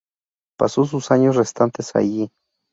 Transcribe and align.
Pasó 0.57 0.85
sus 0.85 1.11
años 1.11 1.35
restantes 1.35 1.95
allí. 1.95 2.31